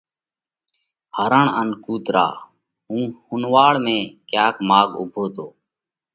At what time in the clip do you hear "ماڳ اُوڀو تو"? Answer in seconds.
4.69-5.47